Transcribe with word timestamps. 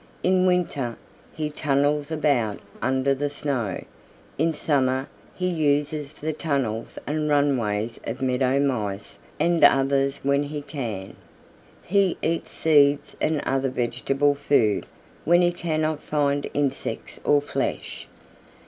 In 0.23 0.47
winter 0.47 0.97
he 1.31 1.51
tunnels 1.51 2.09
about 2.09 2.59
under 2.81 3.13
the 3.13 3.29
snow. 3.29 3.83
In 4.35 4.51
summer 4.51 5.07
he 5.35 5.45
uses 5.47 6.15
the 6.15 6.33
tunnels 6.33 6.97
and 7.05 7.29
runways 7.29 7.99
of 8.07 8.19
Meadow 8.19 8.59
Mice 8.59 9.19
and 9.39 9.63
others 9.63 10.21
when 10.23 10.41
he 10.41 10.61
can. 10.63 11.15
He 11.83 12.17
eats 12.23 12.49
seeds 12.49 13.15
and 13.21 13.41
other 13.41 13.69
vegetable 13.69 14.33
food 14.33 14.87
when 15.23 15.43
he 15.43 15.51
cannot 15.51 16.01
find 16.01 16.49
insects 16.51 17.19
or 17.23 17.39
flesh." 17.39 18.07